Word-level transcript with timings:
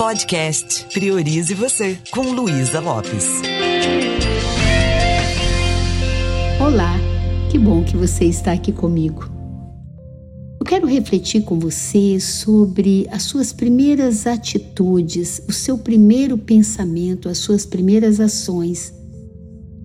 Podcast 0.00 0.86
Priorize 0.94 1.52
Você, 1.52 1.98
com 2.10 2.22
Luísa 2.32 2.80
Lopes. 2.80 3.42
Olá, 6.58 6.96
que 7.50 7.58
bom 7.58 7.84
que 7.84 7.98
você 7.98 8.24
está 8.24 8.52
aqui 8.52 8.72
comigo. 8.72 9.30
Eu 10.58 10.64
quero 10.64 10.86
refletir 10.86 11.42
com 11.42 11.58
você 11.58 12.18
sobre 12.18 13.06
as 13.10 13.24
suas 13.24 13.52
primeiras 13.52 14.26
atitudes, 14.26 15.42
o 15.46 15.52
seu 15.52 15.76
primeiro 15.76 16.38
pensamento, 16.38 17.28
as 17.28 17.36
suas 17.36 17.66
primeiras 17.66 18.20
ações 18.20 18.94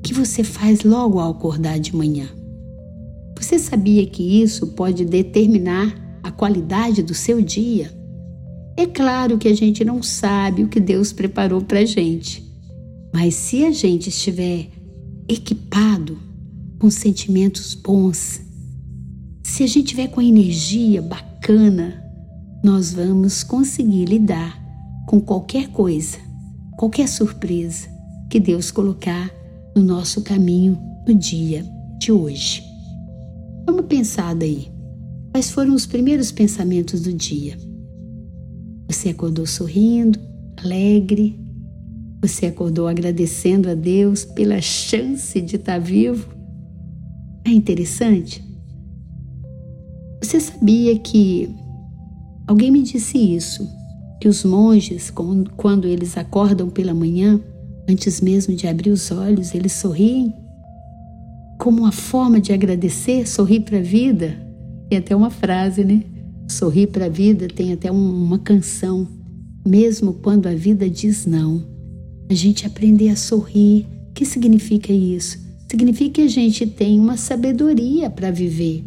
que 0.02 0.14
você 0.14 0.46
faz 0.46 0.86
logo 0.86 1.20
ao 1.20 1.32
acordar 1.32 1.78
de 1.78 1.94
manhã. 1.94 2.30
Você 3.38 3.60
sabia 3.60 4.08
que 4.08 4.42
isso 4.42 4.68
pode 4.68 5.04
determinar 5.04 5.94
a 6.24 6.32
qualidade 6.32 7.04
do 7.04 7.14
seu 7.14 7.42
dia? 7.42 8.05
É 8.78 8.86
claro 8.86 9.38
que 9.38 9.48
a 9.48 9.56
gente 9.56 9.86
não 9.86 10.04
sabe 10.04 10.64
o 10.64 10.68
que 10.68 10.82
Deus 10.82 11.14
preparou 11.14 11.62
para 11.62 11.80
a 11.80 11.86
gente, 11.86 12.44
mas 13.14 13.34
se 13.36 13.64
a 13.64 13.72
gente 13.72 14.10
estiver 14.10 14.68
equipado 15.30 16.20
com 16.78 16.90
sentimentos 16.90 17.74
bons, 17.74 18.42
se 19.44 19.64
a 19.64 19.68
gente 19.68 19.88
tiver 19.88 20.08
com 20.10 20.22
energia 20.22 21.02
bacana, 21.02 22.04
nós 22.62 22.92
vamos 22.92 23.44
conseguir 23.44 24.06
lidar 24.06 24.62
com 25.08 25.22
qualquer 25.22 25.70
coisa, 25.70 26.18
qualquer 26.78 27.08
surpresa 27.08 27.88
que 28.30 28.42
Deus 28.42 28.72
colocar 28.72 29.32
no 29.74 29.84
nosso 29.84 30.22
caminho 30.22 30.78
no 31.08 31.16
dia 31.16 31.66
de 31.98 32.12
hoje. 32.12 32.62
Vamos 33.66 33.86
pensar 33.86 34.36
daí. 34.36 34.70
Quais 35.32 35.50
foram 35.50 35.74
os 35.74 35.86
primeiros 35.86 36.32
pensamentos 36.32 37.02
do 37.02 37.14
dia? 37.14 37.58
Você 38.88 39.10
acordou 39.10 39.46
sorrindo, 39.46 40.20
alegre. 40.64 41.40
Você 42.22 42.48
acordou 42.48 42.88
agradecendo 42.88 43.70
a 43.70 43.76
Deus 43.76 44.26
pela 44.26 44.62
chance 44.62 45.40
de 45.42 45.58
estar 45.58 45.80
vivo. 45.80 46.30
É 47.44 47.50
interessante? 47.52 48.44
Você 50.22 50.40
sabia 50.40 50.98
que 50.98 51.54
alguém 52.48 52.72
me 52.72 52.82
disse 52.82 53.18
isso? 53.18 53.68
Que 54.20 54.28
os 54.28 54.44
monges, 54.44 55.12
quando 55.56 55.88
eles 55.88 56.18
acordam 56.18 56.70
pela 56.70 56.94
manhã, 56.94 57.40
antes 57.88 58.22
mesmo 58.22 58.56
de 58.56 58.68
abrir 58.68 58.90
os 58.90 59.12
olhos, 59.12 59.54
eles 59.54 59.74
sorriem? 59.74 60.34
Como 61.60 61.82
uma 61.82 61.92
forma 61.92 62.42
de 62.42 62.52
agradecer, 62.52 63.28
sorrir 63.28 63.60
para 63.60 63.78
a 63.78 63.84
vida? 63.84 64.36
Tem 64.90 64.98
até 64.98 65.16
uma 65.16 65.30
frase, 65.30 65.84
né? 65.84 66.04
Sorrir 66.48 66.88
para 66.88 67.06
a 67.06 67.10
vida 67.10 67.48
tem 67.48 67.74
até 67.74 67.92
uma 67.92 68.40
canção. 68.40 69.08
Mesmo 69.66 70.14
quando 70.14 70.48
a 70.48 70.54
vida 70.54 70.90
diz 70.90 71.26
não, 71.26 71.64
a 72.30 72.34
gente 72.34 72.66
aprender 72.66 73.10
a 73.10 73.16
sorrir. 73.16 73.88
O 74.10 74.14
que 74.14 74.26
significa 74.26 74.94
isso? 74.94 75.40
Significa 75.70 76.14
que 76.14 76.22
a 76.22 76.28
gente 76.28 76.66
tem 76.68 77.00
uma 77.00 77.18
sabedoria 77.18 78.10
para 78.10 78.32
viver. 78.32 78.84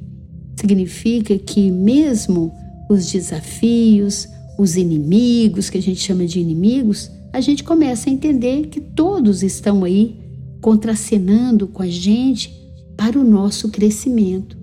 Significa 0.56 1.36
que 1.38 1.70
mesmo 1.70 2.52
os 2.88 3.10
desafios, 3.10 4.28
os 4.58 4.76
inimigos, 4.76 5.68
que 5.68 5.78
a 5.78 5.82
gente 5.82 6.00
chama 6.00 6.26
de 6.26 6.40
inimigos, 6.40 7.10
a 7.32 7.40
gente 7.40 7.62
começa 7.62 8.08
a 8.08 8.12
entender 8.12 8.68
que 8.68 8.80
todos 8.80 9.42
estão 9.42 9.84
aí 9.84 10.16
contracenando 10.60 11.68
com 11.68 11.82
a 11.82 11.86
gente 11.86 12.52
para 12.96 13.18
o 13.18 13.24
nosso 13.24 13.68
crescimento. 13.68 14.56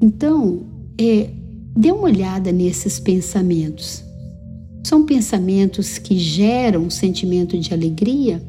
Então, 0.00 0.62
é, 0.98 1.30
Dê 1.76 1.92
uma 1.92 2.04
olhada 2.04 2.50
nesses 2.50 2.98
pensamentos. 2.98 4.04
São 4.84 5.04
pensamentos 5.04 5.98
que 5.98 6.18
geram 6.18 6.82
um 6.82 6.90
sentimento 6.90 7.58
de 7.58 7.72
alegria 7.72 8.42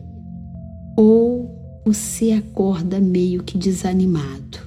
ou 0.98 1.82
você 1.86 2.32
acorda 2.32 3.00
meio 3.00 3.44
que 3.44 3.58
desanimado? 3.58 4.60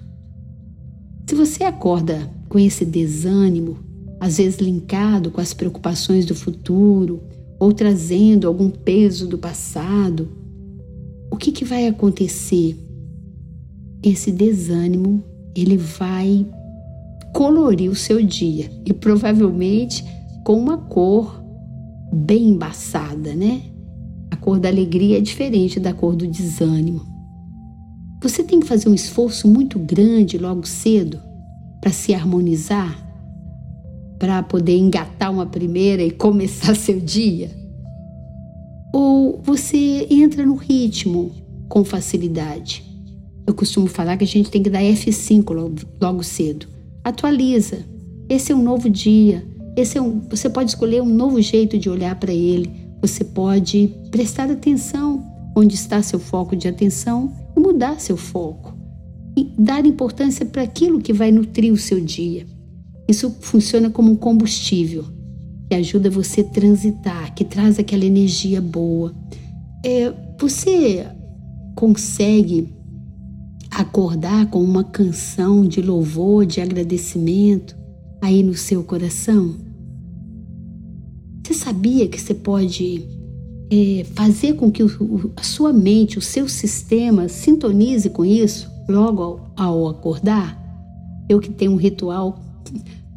Se 1.26 1.34
você 1.34 1.64
acorda 1.64 2.30
com 2.48 2.58
esse 2.58 2.84
desânimo, 2.84 3.78
às 4.20 4.36
vezes 4.38 4.60
linkado 4.60 5.30
com 5.30 5.40
as 5.40 5.54
preocupações 5.54 6.26
do 6.26 6.34
futuro 6.34 7.22
ou 7.58 7.72
trazendo 7.72 8.46
algum 8.46 8.68
peso 8.68 9.26
do 9.26 9.38
passado, 9.38 10.28
o 11.30 11.36
que, 11.36 11.50
que 11.50 11.64
vai 11.64 11.86
acontecer? 11.86 12.78
Esse 14.02 14.30
desânimo 14.30 15.24
ele 15.56 15.76
vai 15.76 16.46
colorir 17.34 17.90
o 17.90 17.96
seu 17.96 18.24
dia 18.24 18.70
e 18.86 18.92
provavelmente 18.92 20.04
com 20.44 20.56
uma 20.56 20.78
cor 20.78 21.42
bem 22.12 22.50
embaçada, 22.50 23.34
né? 23.34 23.60
A 24.30 24.36
cor 24.36 24.60
da 24.60 24.68
alegria 24.68 25.18
é 25.18 25.20
diferente 25.20 25.80
da 25.80 25.92
cor 25.92 26.14
do 26.14 26.28
desânimo. 26.28 27.04
Você 28.22 28.44
tem 28.44 28.60
que 28.60 28.66
fazer 28.66 28.88
um 28.88 28.94
esforço 28.94 29.48
muito 29.48 29.80
grande 29.80 30.38
logo 30.38 30.64
cedo 30.66 31.20
para 31.80 31.90
se 31.90 32.14
harmonizar, 32.14 32.96
para 34.18 34.40
poder 34.44 34.78
engatar 34.78 35.32
uma 35.32 35.44
primeira 35.44 36.04
e 36.04 36.12
começar 36.12 36.74
seu 36.76 37.00
dia? 37.00 37.50
Ou 38.94 39.40
você 39.42 40.06
entra 40.08 40.46
no 40.46 40.54
ritmo 40.54 41.32
com 41.68 41.84
facilidade? 41.84 42.84
Eu 43.44 43.54
costumo 43.54 43.88
falar 43.88 44.16
que 44.16 44.24
a 44.24 44.26
gente 44.26 44.50
tem 44.52 44.62
que 44.62 44.70
dar 44.70 44.82
F5 44.82 45.52
logo, 45.52 45.76
logo 46.00 46.22
cedo 46.22 46.73
Atualiza. 47.04 47.84
Esse 48.30 48.50
é 48.50 48.54
um 48.54 48.62
novo 48.62 48.88
dia. 48.88 49.46
Esse 49.76 49.98
é 49.98 50.02
um, 50.02 50.20
você 50.20 50.48
pode 50.48 50.70
escolher 50.70 51.02
um 51.02 51.14
novo 51.14 51.40
jeito 51.42 51.78
de 51.78 51.90
olhar 51.90 52.18
para 52.18 52.32
ele. 52.32 52.70
Você 53.02 53.22
pode 53.22 53.94
prestar 54.10 54.50
atenção 54.50 55.22
onde 55.54 55.74
está 55.74 56.02
seu 56.02 56.18
foco 56.18 56.56
de 56.56 56.66
atenção 56.66 57.30
e 57.54 57.60
mudar 57.60 58.00
seu 58.00 58.16
foco. 58.16 58.74
E 59.36 59.52
dar 59.58 59.84
importância 59.84 60.46
para 60.46 60.62
aquilo 60.62 61.00
que 61.00 61.12
vai 61.12 61.30
nutrir 61.30 61.72
o 61.72 61.76
seu 61.76 62.00
dia. 62.00 62.46
Isso 63.06 63.30
funciona 63.40 63.90
como 63.90 64.10
um 64.10 64.16
combustível 64.16 65.04
que 65.68 65.74
ajuda 65.74 66.08
você 66.08 66.40
a 66.40 66.44
transitar, 66.44 67.34
que 67.34 67.44
traz 67.44 67.78
aquela 67.78 68.04
energia 68.04 68.62
boa. 68.62 69.14
É, 69.84 70.12
você 70.40 71.06
consegue 71.74 72.72
acordar 73.74 74.46
com 74.50 74.62
uma 74.62 74.84
canção 74.84 75.66
de 75.66 75.82
louvor, 75.82 76.46
de 76.46 76.60
agradecimento 76.60 77.76
aí 78.22 78.42
no 78.42 78.54
seu 78.54 78.84
coração? 78.84 79.56
Você 81.44 81.54
sabia 81.54 82.08
que 82.08 82.20
você 82.20 82.32
pode 82.32 83.06
é, 83.70 84.04
fazer 84.14 84.54
com 84.54 84.70
que 84.70 84.82
o, 84.82 85.32
a 85.36 85.42
sua 85.42 85.72
mente, 85.72 86.18
o 86.18 86.22
seu 86.22 86.48
sistema 86.48 87.28
sintonize 87.28 88.08
com 88.08 88.24
isso 88.24 88.70
logo 88.88 89.22
ao, 89.22 89.52
ao 89.56 89.88
acordar? 89.88 90.62
Eu 91.28 91.40
que 91.40 91.50
tenho 91.50 91.72
um 91.72 91.76
ritual 91.76 92.40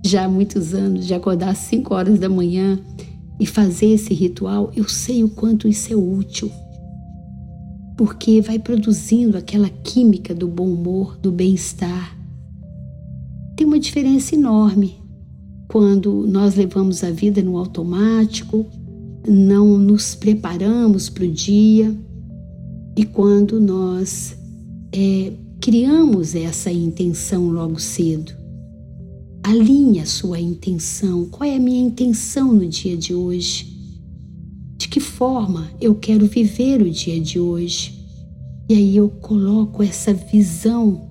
já 0.04 0.26
há 0.26 0.30
muitos 0.30 0.74
anos 0.74 1.06
de 1.06 1.14
acordar 1.14 1.50
às 1.50 1.58
5 1.60 1.94
horas 1.94 2.20
da 2.20 2.30
manhã 2.30 2.80
e 3.40 3.46
fazer 3.46 3.88
esse 3.88 4.14
ritual, 4.14 4.72
eu 4.76 4.90
sei 4.90 5.24
o 5.24 5.30
quanto 5.30 5.68
isso 5.68 5.94
é 5.94 5.96
útil 5.96 6.52
porque 7.98 8.40
vai 8.40 8.60
produzindo 8.60 9.36
aquela 9.38 9.70
química 9.70 10.34
do 10.34 10.48
bom 10.48 10.72
humor, 10.72 11.18
do 11.18 11.32
bem-estar. 11.32 12.16
Tem 13.58 13.66
uma 13.66 13.80
diferença 13.80 14.36
enorme 14.36 14.96
quando 15.68 16.26
nós 16.28 16.56
levamos 16.56 17.04
a 17.04 17.12
vida 17.12 17.42
no 17.42 17.58
automático, 17.58 18.66
não 19.28 19.78
nos 19.78 20.16
preparamos 20.16 21.10
para 21.10 21.26
o 21.26 21.32
dia 21.32 21.94
e 22.96 23.04
quando 23.04 23.60
nós 23.60 24.38
é, 24.94 25.34
criamos 25.60 26.36
essa 26.36 26.72
intenção 26.72 27.50
logo 27.50 27.80
cedo. 27.80 28.32
Alinhe 29.44 30.00
a 30.00 30.06
sua 30.06 30.40
intenção. 30.40 31.26
Qual 31.26 31.50
é 31.50 31.56
a 31.56 31.60
minha 31.60 31.82
intenção 31.82 32.54
no 32.54 32.68
dia 32.68 32.96
de 32.96 33.14
hoje? 33.14 33.77
De 34.88 34.92
que 34.92 35.00
forma 35.02 35.70
eu 35.82 35.96
quero 35.96 36.26
viver 36.28 36.82
o 36.82 36.90
dia 36.90 37.20
de 37.20 37.38
hoje? 37.38 37.94
E 38.70 38.74
aí 38.74 38.96
eu 38.96 39.10
coloco 39.10 39.84
essa 39.84 40.14
visão, 40.14 41.10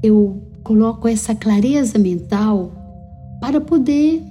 eu 0.00 0.40
coloco 0.62 1.08
essa 1.08 1.34
clareza 1.34 1.98
mental 1.98 2.70
para 3.40 3.60
poder 3.60 4.22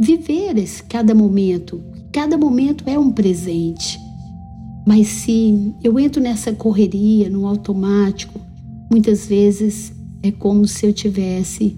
viver 0.00 0.56
esse 0.56 0.82
cada 0.84 1.14
momento. 1.14 1.82
Cada 2.10 2.38
momento 2.38 2.84
é 2.86 2.98
um 2.98 3.12
presente. 3.12 4.00
Mas 4.86 5.06
se 5.08 5.74
eu 5.84 6.00
entro 6.00 6.22
nessa 6.22 6.50
correria, 6.50 7.28
no 7.28 7.46
automático, 7.46 8.40
muitas 8.90 9.26
vezes 9.26 9.92
é 10.22 10.30
como 10.30 10.66
se 10.66 10.86
eu 10.86 10.94
tivesse 10.94 11.76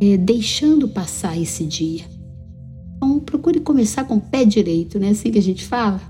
é, 0.00 0.16
deixando 0.16 0.88
passar 0.88 1.38
esse 1.38 1.62
dia. 1.66 2.13
Então, 3.04 3.20
procure 3.20 3.60
começar 3.60 4.04
com 4.04 4.16
o 4.16 4.20
pé 4.20 4.46
direito, 4.46 4.98
né? 4.98 5.10
Assim 5.10 5.30
que 5.30 5.38
a 5.38 5.42
gente 5.42 5.62
fala. 5.66 6.00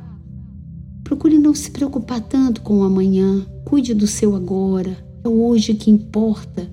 Procure 1.03 1.39
não 1.39 1.53
se 1.53 1.73
preocupar 1.73 2.21
tanto 2.21 2.63
com 2.63 2.79
o 2.79 2.83
amanhã. 2.85 3.45
Cuide 3.65 3.93
do 3.93 4.07
seu 4.07 4.37
agora. 4.37 4.97
É 5.25 5.29
hoje 5.29 5.75
que 5.75 5.91
importa. 5.91 6.73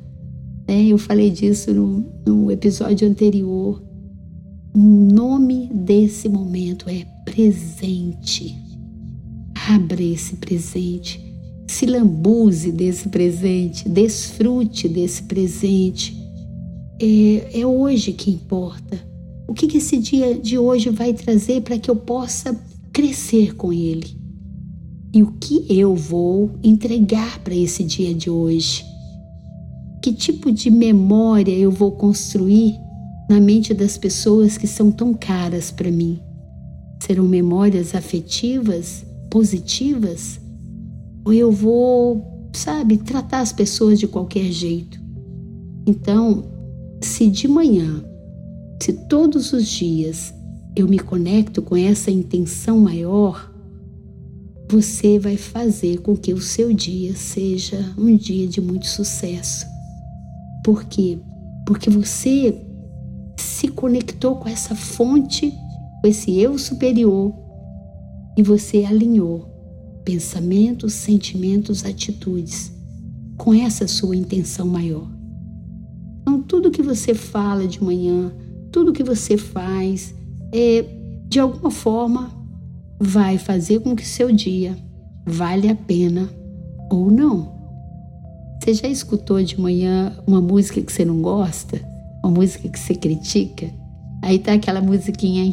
Né? 0.68 0.86
Eu 0.86 1.00
falei 1.00 1.32
disso 1.32 1.74
no, 1.74 2.06
no 2.24 2.52
episódio 2.52 3.10
anterior. 3.10 3.82
O 4.76 4.80
nome 4.80 5.68
desse 5.74 6.30
momento 6.30 6.88
é 6.88 7.04
presente. 7.26 8.56
Abra 9.70 10.04
esse 10.04 10.36
presente, 10.36 11.20
se 11.68 11.86
lambuze 11.86 12.72
desse 12.72 13.10
presente, 13.10 13.90
desfrute 13.90 14.88
desse 14.88 15.24
presente. 15.24 16.16
É, 17.00 17.62
é 17.62 17.66
hoje 17.66 18.14
que 18.14 18.30
importa. 18.30 19.11
O 19.52 19.54
que, 19.54 19.78
esse 19.78 19.98
dia 19.98 20.34
de 20.34 20.58
hoje 20.58 20.90
vai 20.90 21.14
trazer 21.14 21.60
para 21.60 21.78
que 21.78 21.92
eu 21.92 21.96
possa 21.98 22.58
crescer 22.94 23.54
com 23.54 23.74
ele? 23.74 24.18
E 25.14 25.22
o 25.22 25.34
que 25.34 25.66
eu 25.70 25.94
vou 25.94 26.52
entregar 26.64 27.38
para 27.40 27.54
esse 27.54 27.84
dia 27.84 28.14
de 28.14 28.30
hoje? 28.30 28.82
Que 30.02 30.14
tipo 30.14 30.54
de 30.54 30.72
memória 30.72 31.52
eu 31.52 31.70
vou 31.70 31.92
construir 31.92 32.76
na 33.30 33.42
mente 33.42 33.74
das 33.74 33.98
pessoas 33.98 34.58
que 34.58 34.66
são 34.66 34.90
tão 34.90 35.14
caras 35.14 35.70
para 35.70 35.92
mim? 35.92 36.18
Serão 37.02 37.28
memórias 37.28 37.94
afetivas, 37.94 39.06
positivas? 39.30 40.40
Ou 41.26 41.34
eu 41.34 41.52
vou, 41.52 42.50
sabe, 42.54 42.96
tratar 42.96 43.42
as 43.42 43.52
pessoas 43.52 44.00
de 44.00 44.08
qualquer 44.08 44.50
jeito? 44.50 44.98
Então, 45.86 46.46
se 47.02 47.28
de 47.28 47.50
manhã, 47.50 48.02
se 48.82 48.94
todos 48.94 49.54
os 49.54 49.68
dias 49.68 50.34
eu 50.76 50.88
me 50.88 50.98
conecto 50.98 51.62
com 51.62 51.76
essa 51.76 52.10
intenção 52.10 52.80
maior, 52.80 53.52
você 54.68 55.20
vai 55.20 55.38
fazer 55.38 56.00
com 56.00 56.16
que 56.16 56.34
o 56.34 56.42
seu 56.42 56.74
dia 56.74 57.16
seja 57.16 57.94
um 57.98 58.16
dia 58.16 58.48
de 58.48 58.60
muito 58.60 58.88
sucesso. 58.88 59.66
Por 60.64 60.86
quê? 60.86 61.20
Porque 61.68 61.90
você 61.90 62.60
se 63.38 63.68
conectou 63.68 64.38
com 64.38 64.50
essa 64.50 64.74
fonte, 64.74 65.52
com 66.02 66.08
esse 66.08 66.40
eu 66.40 66.58
superior 66.58 67.34
e 68.36 68.42
você 68.42 68.84
alinhou 68.86 69.48
pensamentos, 70.04 70.94
sentimentos, 70.94 71.86
atitudes 71.86 72.72
com 73.38 73.54
essa 73.54 73.88
sua 73.88 74.16
intenção 74.16 74.68
maior. 74.68 75.08
Então, 76.22 76.42
tudo 76.42 76.72
que 76.72 76.82
você 76.82 77.14
fala 77.14 77.68
de 77.68 77.84
manhã, 77.84 78.32
tudo 78.72 78.94
que 78.94 79.04
você 79.04 79.38
faz, 79.38 80.16
é, 80.52 80.86
de 81.28 81.40
alguma 81.40 81.72
forma 81.72 82.32
vai 83.00 83.38
fazer 83.38 83.80
com 83.82 83.96
que 83.96 84.06
seu 84.06 84.32
dia 84.32 84.78
vale 85.26 85.70
a 85.70 85.76
pena 85.76 86.30
ou 86.90 87.10
não. 87.10 87.52
Você 88.60 88.74
já 88.76 88.88
escutou 88.88 89.42
de 89.44 89.60
manhã 89.60 90.16
uma 90.28 90.40
música 90.40 90.82
que 90.82 90.92
você 90.92 91.04
não 91.04 91.22
gosta? 91.22 91.92
uma 92.24 92.32
música 92.32 92.70
que 92.70 92.80
você 92.80 92.94
critica, 92.94 93.68
aí 94.22 94.38
tá 94.38 94.54
aquela 94.54 94.80
musiquinha 94.80 95.44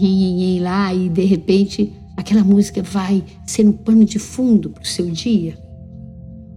lá 0.62 0.92
e 0.94 1.08
de 1.08 1.24
repente 1.24 1.92
aquela 2.14 2.44
música 2.44 2.82
vai 2.82 3.24
sendo 3.46 3.72
pano 3.72 4.04
de 4.04 4.18
fundo 4.18 4.70
para 4.70 4.82
o 4.82 4.86
seu 4.86 5.10
dia? 5.10 5.58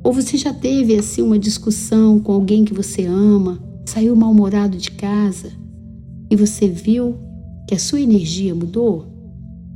Ou 0.03 0.11
você 0.11 0.35
já 0.35 0.53
teve 0.53 0.97
assim 0.97 1.21
uma 1.21 1.39
discussão 1.39 2.19
com 2.19 2.33
alguém 2.33 2.65
que 2.65 2.73
você 2.73 3.05
ama, 3.05 3.57
saiu 3.85 4.15
mal-humorado 4.15 4.77
de 4.77 4.91
casa 4.91 5.60
e 6.31 6.35
você 6.35 6.67
viu 6.67 7.19
que 7.67 7.75
a 7.75 7.79
sua 7.79 8.01
energia 8.01 8.55
mudou? 8.55 9.05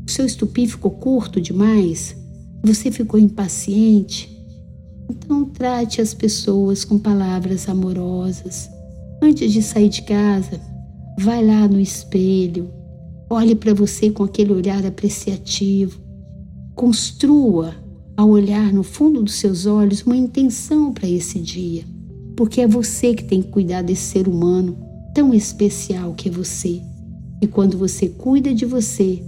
O 0.07 0.09
seu 0.09 0.25
estupim 0.25 0.65
ficou 0.65 0.89
curto 0.89 1.39
demais? 1.39 2.15
Você 2.63 2.89
ficou 2.89 3.19
impaciente? 3.19 4.35
Então 5.07 5.45
trate 5.45 6.01
as 6.01 6.15
pessoas 6.15 6.83
com 6.83 6.97
palavras 6.97 7.69
amorosas, 7.69 8.69
Antes 9.21 9.53
de 9.53 9.61
sair 9.63 9.89
de 9.89 10.03
casa, 10.03 10.61
vai 11.17 11.43
lá 11.43 11.67
no 11.67 11.79
espelho, 11.79 12.69
olhe 13.29 13.55
para 13.55 13.73
você 13.73 14.11
com 14.11 14.23
aquele 14.23 14.53
olhar 14.53 14.85
apreciativo, 14.85 15.99
construa 16.75 17.73
ao 18.15 18.29
olhar 18.29 18.71
no 18.71 18.83
fundo 18.83 19.23
dos 19.23 19.35
seus 19.35 19.65
olhos 19.65 20.03
uma 20.03 20.15
intenção 20.15 20.93
para 20.93 21.09
esse 21.09 21.39
dia, 21.39 21.83
porque 22.35 22.61
é 22.61 22.67
você 22.67 23.15
que 23.15 23.23
tem 23.23 23.41
que 23.41 23.49
cuidar 23.49 23.81
desse 23.81 24.03
ser 24.03 24.27
humano 24.27 24.77
tão 25.15 25.33
especial 25.33 26.13
que 26.13 26.27
é 26.27 26.31
você. 26.31 26.81
E 27.41 27.47
quando 27.47 27.77
você 27.77 28.09
cuida 28.09 28.53
de 28.53 28.65
você, 28.65 29.23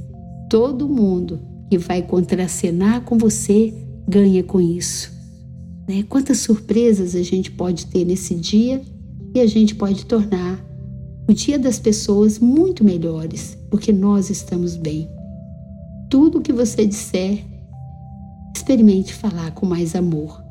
todo 0.49 0.87
mundo 0.87 1.39
que 1.69 1.77
vai 1.77 2.01
contracenar 2.01 3.01
com 3.03 3.17
você 3.17 3.73
ganha 4.05 4.43
com 4.43 4.59
isso. 4.59 5.09
Né? 5.87 6.03
Quantas 6.03 6.39
surpresas 6.39 7.15
a 7.15 7.23
gente 7.23 7.49
pode 7.51 7.85
ter 7.85 8.03
nesse 8.03 8.35
dia 8.35 8.81
e 9.33 9.39
a 9.39 9.47
gente 9.47 9.75
pode 9.75 10.05
tornar 10.05 10.61
o 11.25 11.33
dia 11.33 11.57
das 11.57 11.79
pessoas 11.79 12.37
muito 12.37 12.83
melhores, 12.83 13.57
porque 13.71 13.93
nós 13.93 14.29
estamos 14.29 14.75
bem. 14.75 15.09
Tudo 16.09 16.39
o 16.39 16.41
que 16.41 16.51
você 16.51 16.85
disser, 16.85 17.45
experimente 18.53 19.13
falar 19.13 19.51
com 19.51 19.65
mais 19.65 19.95
amor. 19.95 20.43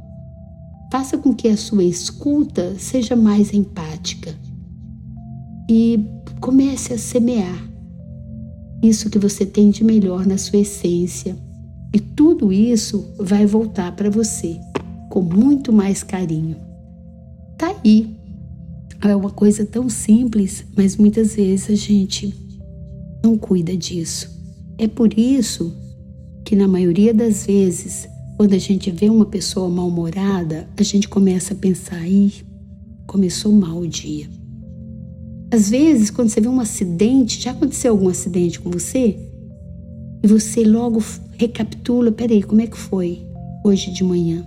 Faça 0.91 1.19
com 1.19 1.35
que 1.35 1.49
a 1.49 1.57
sua 1.59 1.85
escuta 1.85 2.75
seja 2.79 3.15
mais 3.15 3.53
empática 3.53 4.35
e 5.69 6.05
comece 6.41 6.93
a 6.93 6.99
semear 6.99 7.65
isso 8.83 9.11
que 9.11 9.19
você 9.19 9.45
tem 9.45 9.71
de 9.71 9.83
melhor 9.83 10.27
na 10.27 10.39
sua 10.39 10.61
essência. 10.61 11.37
E 11.95 11.99
tudo 11.99 12.53
isso 12.53 13.15
vai 13.19 13.47
voltar 13.47 13.95
para 13.97 14.11
você 14.11 14.59
com 15.11 15.23
muito 15.23 15.73
mais 15.73 16.03
carinho. 16.03 16.57
Tá 17.57 17.75
aí 17.83 18.17
é 19.03 19.15
uma 19.15 19.31
coisa 19.31 19.65
tão 19.65 19.89
simples, 19.89 20.65
mas 20.77 20.97
muitas 20.97 21.37
vezes 21.37 21.71
a 21.71 21.75
gente 21.75 22.35
não 23.23 23.37
cuida 23.37 23.77
disso. 23.77 24.31
É 24.79 24.89
por 24.89 25.19
isso 25.19 25.73
que, 26.45 26.57
na 26.57 26.67
maioria 26.67 27.13
das 27.13 27.47
vezes, 27.47 28.09
quando 28.37 28.55
a 28.55 28.59
gente 28.59 28.91
vê 28.91 29.09
uma 29.09 29.27
pessoa 29.27 29.69
mal-humorada, 29.69 30.69
a 30.77 30.83
gente 30.83 31.09
começa 31.09 31.55
a 31.55 31.57
pensar: 31.57 31.97
aí 31.97 32.33
começou 33.07 33.53
mal 33.53 33.79
o 33.79 33.89
dia. 33.89 34.29
Às 35.51 35.71
vezes, 35.71 36.11
quando 36.11 36.29
você 36.29 36.41
vê 36.41 36.49
um 36.49 36.61
acidente, 36.61 37.41
já 37.41 37.53
aconteceu 37.53 37.93
algum 37.93 38.09
acidente 38.09 38.61
com 38.61 38.71
você? 38.71 39.17
E 40.23 40.27
você 40.27 40.65
logo 40.65 41.03
recapitula: 41.39 42.11
peraí, 42.11 42.43
como 42.43 42.61
é 42.61 42.67
que 42.67 42.77
foi 42.77 43.25
hoje 43.65 43.93
de 43.93 44.03
manhã? 44.03 44.47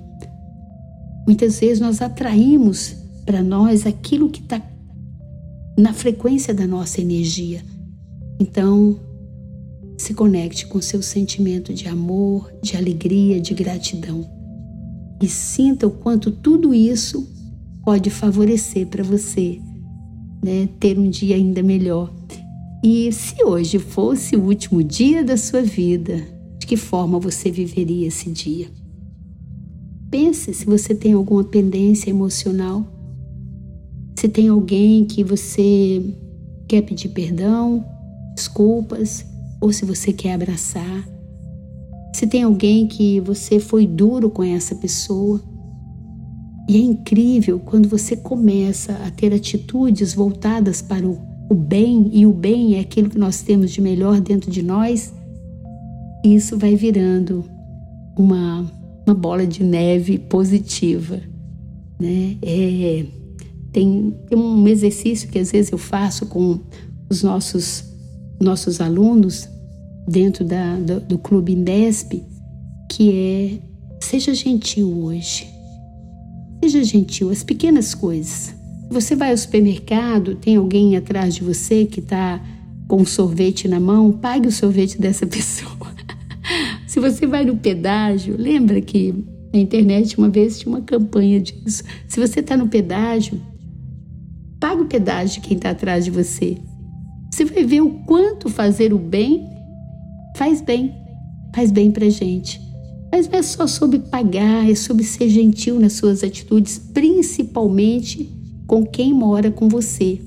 Muitas 1.25 1.60
vezes 1.60 1.80
nós 1.80 2.01
atraímos 2.01 2.96
para 3.25 3.42
nós 3.42 3.86
aquilo 3.86 4.30
que 4.30 4.42
está 4.42 4.62
na 5.78 5.94
frequência 5.94 6.54
da 6.54 6.68
nossa 6.68 7.00
energia. 7.00 7.63
Então, 8.40 9.00
se 9.98 10.13
conecte 10.13 10.66
com 10.66 10.81
seu 10.81 11.01
sentimento 11.01 11.74
de 11.74 11.88
amor, 11.88 12.51
de 12.62 12.75
alegria, 12.75 13.39
de 13.39 13.53
gratidão 13.53 14.27
e 15.22 15.27
sinta 15.27 15.86
o 15.86 15.91
quanto 15.91 16.32
tudo 16.32 16.74
isso 16.74 17.27
pode 17.84 18.10
favorecer 18.10 18.88
para 18.88 19.03
você 19.03 19.60
né, 20.43 20.69
ter 20.79 20.98
um 20.98 21.10
dia 21.10 21.36
ainda 21.36 21.62
melhor. 21.63 22.13
E 22.84 23.12
se 23.12 23.43
hoje 23.43 23.77
fosse 23.77 24.36
o 24.36 24.43
último 24.43 24.84
dia 24.84 25.24
da 25.24 25.36
sua 25.36 25.62
vida, 25.62 26.24
de 26.58 26.65
que 26.65 26.77
forma 26.77 27.19
você 27.19 27.51
viveria 27.51 28.08
esse 28.08 28.29
dia? 28.29 28.67
Pense 30.10 30.53
se 30.53 30.65
você 30.65 30.96
tem 30.96 31.13
alguma 31.13 31.43
pendência 31.43 32.10
emocional 32.10 33.00
se 34.19 34.27
tem 34.27 34.50
alguém 34.50 35.05
que 35.05 35.24
você 35.24 36.03
quer 36.67 36.81
pedir 36.81 37.08
perdão, 37.08 37.86
desculpas, 38.36 39.25
ou 39.62 39.72
se 39.72 39.86
você 39.86 40.12
quer 40.12 40.34
abraçar. 40.34 41.08
Se 42.13 42.27
tem 42.27 42.43
alguém 42.43 42.86
que 42.86 43.22
você 43.22 43.62
foi 43.62 43.88
duro 43.88 44.29
com 44.29 44.43
essa 44.43 44.75
pessoa. 44.75 45.41
E 46.70 46.78
é 46.78 46.80
incrível 46.80 47.60
quando 47.60 47.90
você 47.90 48.16
começa 48.16 48.94
a 49.04 49.10
ter 49.10 49.34
atitudes 49.34 50.14
voltadas 50.14 50.84
para 50.84 51.04
o, 51.04 51.20
o 51.50 51.56
bem, 51.56 52.12
e 52.14 52.28
o 52.28 52.32
bem 52.32 52.76
é 52.76 52.82
aquilo 52.82 53.10
que 53.10 53.18
nós 53.18 53.42
temos 53.42 53.72
de 53.72 53.82
melhor 53.82 54.22
dentro 54.22 54.52
de 54.52 54.62
nós, 54.62 55.12
isso 56.24 56.60
vai 56.60 56.76
virando 56.76 57.44
uma, 58.16 58.72
uma 59.04 59.16
bola 59.16 59.48
de 59.48 59.64
neve 59.64 60.20
positiva. 60.20 61.20
Né? 62.00 62.38
É, 62.40 63.04
tem, 63.72 64.16
tem 64.30 64.38
um 64.38 64.68
exercício 64.68 65.28
que 65.28 65.40
às 65.40 65.52
vezes 65.52 65.72
eu 65.72 65.78
faço 65.80 66.28
com 66.28 66.60
os 67.10 67.24
nossos, 67.24 67.84
nossos 68.40 68.80
alunos 68.80 69.50
dentro 70.08 70.46
da, 70.46 70.78
do, 70.78 71.00
do 71.00 71.18
Clube 71.18 71.52
Indesp, 71.52 72.24
que 72.92 73.12
é 73.12 73.60
seja 74.00 74.36
gentil 74.36 74.96
hoje. 75.06 75.59
Seja 76.62 76.84
gentil, 76.84 77.30
as 77.30 77.44
pequenas 77.44 77.94
coisas. 77.96 78.54
Você 78.89 79.16
vai 79.16 79.32
ao 79.32 79.38
supermercado, 79.38 80.36
tem 80.36 80.56
alguém 80.56 80.98
atrás 80.98 81.36
de 81.36 81.44
você 81.44 81.86
que 81.86 82.00
está 82.00 82.42
com 82.88 83.01
um 83.01 83.06
sorvete 83.06 83.68
na 83.68 83.80
mão, 83.80 84.12
pague 84.12 84.48
o 84.48 84.51
sorvete 84.51 84.98
dessa 85.01 85.25
pessoa. 85.28 85.94
Se 86.88 87.00
você 87.00 87.28
vai 87.28 87.46
no 87.46 87.58
pedágio, 87.58 88.36
lembra 88.38 88.82
que 88.82 89.13
na 89.54 89.60
internet 89.60 90.18
uma 90.18 90.30
vez 90.30 90.60
tinha 90.60 90.74
uma 90.74 90.82
campanha 90.82 91.39
disso. 91.39 91.84
Se 92.08 92.20
você 92.20 92.39
está 92.39 92.58
no 92.58 92.68
pedágio, 92.68 93.39
Pague 94.60 94.82
o 94.82 94.86
pedágio 94.86 95.42
de 95.42 95.48
quem 95.48 95.56
está 95.56 95.70
atrás 95.70 96.04
de 96.04 96.12
você. 96.12 96.58
você 97.32 97.46
vai 97.46 97.63
ver 97.63 97.82
o 97.82 97.92
quanto 98.06 98.50
fazer 98.50 98.94
o 98.94 99.00
bem 99.00 99.48
faz 100.36 100.62
bem, 100.62 100.94
faz 101.56 101.72
bem 101.72 101.92
pra 101.92 102.10
gente. 102.10 102.60
Mas 103.12 103.28
não 103.28 103.39
é 103.39 103.42
só 103.42 103.66
sobre 103.66 104.00
pagar, 104.00 104.70
é 104.70 104.75
sobre 104.75 105.04
ser 105.04 105.30
gentil 105.30 105.80
nas 105.80 105.94
suas 105.94 106.24
atitudes, 106.24 106.78
principalmente 106.94 108.30
com 108.68 108.86
quem 108.86 109.13
mora 109.13 109.51
com 109.51 109.68
você. 109.68 110.22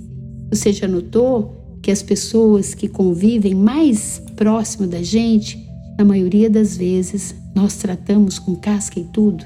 Você 0.51 0.73
já 0.73 0.89
notou 0.89 1.79
que 1.81 1.91
as 1.91 2.03
pessoas 2.03 2.75
que 2.75 2.89
convivem 2.89 3.55
mais 3.55 4.21
próximo 4.37 4.87
da 4.87 5.03
gente, 5.03 5.59
na 5.99 6.05
maioria 6.05 6.51
das 6.51 6.77
vezes, 6.77 7.35
nós 7.55 7.77
tratamos 7.77 8.39
com 8.39 8.57
casca 8.57 8.99
e 8.99 9.05
tudo? 9.05 9.45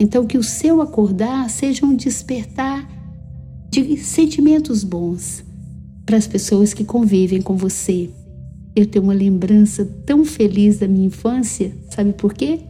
Então, 0.00 0.26
que 0.26 0.36
o 0.36 0.42
seu 0.42 0.82
acordar 0.82 1.48
seja 1.48 1.86
um 1.86 1.94
despertar 1.94 2.88
de 3.70 3.96
sentimentos 3.96 4.82
bons 4.82 5.44
para 6.04 6.16
as 6.16 6.26
pessoas 6.26 6.74
que 6.74 6.84
convivem 6.84 7.40
com 7.40 7.56
você. 7.56 8.10
Eu 8.76 8.86
tenho 8.86 9.04
uma 9.04 9.14
lembrança 9.14 9.88
tão 10.04 10.24
feliz 10.24 10.78
da 10.78 10.88
minha 10.88 11.06
infância, 11.06 11.72
sabe 11.90 12.12
por 12.12 12.34
quê? 12.34 12.60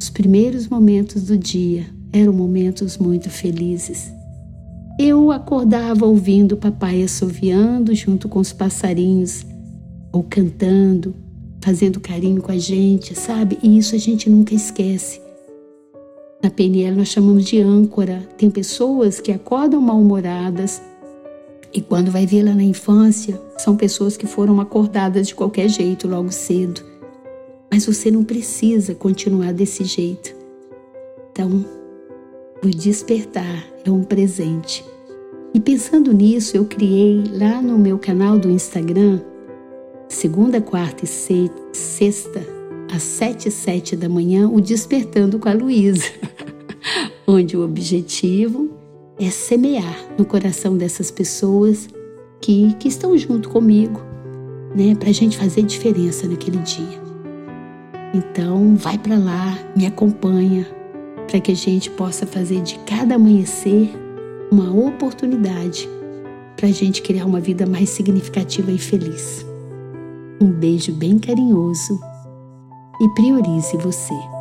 Os 0.00 0.08
primeiros 0.08 0.68
momentos 0.68 1.24
do 1.24 1.36
dia 1.36 1.86
eram 2.12 2.32
momentos 2.32 2.96
muito 2.96 3.28
felizes. 3.28 4.10
Eu 4.98 5.30
acordava 5.30 6.06
ouvindo 6.06 6.52
o 6.52 6.56
papai 6.56 7.02
assoviando 7.02 7.94
junto 7.94 8.28
com 8.28 8.38
os 8.38 8.52
passarinhos, 8.52 9.44
ou 10.12 10.22
cantando, 10.22 11.14
fazendo 11.60 12.00
carinho 12.00 12.40
com 12.40 12.52
a 12.52 12.58
gente, 12.58 13.18
sabe? 13.18 13.58
E 13.62 13.76
isso 13.76 13.94
a 13.94 13.98
gente 13.98 14.30
nunca 14.30 14.54
esquece. 14.54 15.20
Na 16.42 16.50
PNL 16.50 16.96
nós 16.96 17.08
chamamos 17.08 17.44
de 17.46 17.60
âncora. 17.60 18.22
Tem 18.38 18.50
pessoas 18.50 19.18
que 19.18 19.32
acordam 19.32 19.80
mal-humoradas, 19.80 20.80
e 21.74 21.80
quando 21.80 22.12
vai 22.12 22.24
lá 22.24 22.54
na 22.54 22.62
infância, 22.62 23.40
são 23.58 23.76
pessoas 23.76 24.16
que 24.16 24.28
foram 24.28 24.60
acordadas 24.60 25.26
de 25.26 25.34
qualquer 25.34 25.68
jeito 25.68 26.06
logo 26.06 26.30
cedo. 26.30 26.80
Mas 27.68 27.84
você 27.84 28.12
não 28.12 28.22
precisa 28.22 28.94
continuar 28.94 29.52
desse 29.52 29.82
jeito. 29.82 30.32
Então, 31.32 31.64
o 32.62 32.68
despertar 32.68 33.66
é 33.84 33.90
um 33.90 34.04
presente. 34.04 34.84
E 35.52 35.58
pensando 35.58 36.12
nisso, 36.12 36.56
eu 36.56 36.64
criei 36.64 37.24
lá 37.32 37.60
no 37.60 37.76
meu 37.76 37.98
canal 37.98 38.38
do 38.38 38.48
Instagram, 38.48 39.20
segunda, 40.08 40.60
quarta 40.60 41.04
e 41.04 41.08
sexta, 41.08 42.40
às 42.92 43.02
sete 43.02 43.48
e 43.48 43.52
sete 43.52 43.96
da 43.96 44.08
manhã, 44.08 44.48
o 44.48 44.60
Despertando 44.60 45.40
com 45.40 45.48
a 45.48 45.52
Luísa, 45.52 46.04
onde 47.26 47.56
o 47.56 47.64
objetivo 47.64 48.73
é 49.18 49.30
semear 49.30 49.96
no 50.18 50.24
coração 50.24 50.76
dessas 50.76 51.10
pessoas 51.10 51.88
que, 52.40 52.74
que 52.74 52.88
estão 52.88 53.16
junto 53.16 53.48
comigo, 53.48 54.00
né, 54.74 54.94
para 54.94 55.10
a 55.10 55.12
gente 55.12 55.38
fazer 55.38 55.62
diferença 55.62 56.26
naquele 56.26 56.58
dia. 56.58 57.02
Então, 58.12 58.76
vai 58.76 58.98
para 58.98 59.16
lá, 59.16 59.58
me 59.76 59.86
acompanha, 59.86 60.66
para 61.28 61.40
que 61.40 61.52
a 61.52 61.56
gente 61.56 61.90
possa 61.90 62.26
fazer 62.26 62.60
de 62.62 62.78
cada 62.80 63.14
amanhecer 63.14 63.90
uma 64.50 64.70
oportunidade 64.72 65.88
para 66.56 66.68
a 66.68 66.72
gente 66.72 67.02
criar 67.02 67.26
uma 67.26 67.40
vida 67.40 67.66
mais 67.66 67.90
significativa 67.90 68.70
e 68.70 68.78
feliz. 68.78 69.44
Um 70.40 70.50
beijo 70.50 70.92
bem 70.92 71.18
carinhoso 71.18 71.98
e 73.00 73.08
priorize 73.14 73.76
você. 73.78 74.33